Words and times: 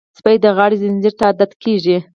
سپي 0.17 0.35
د 0.43 0.45
غاړې 0.57 0.75
زنځیر 0.81 1.13
ته 1.19 1.23
عادت 1.29 1.51
کېږي. 1.63 1.97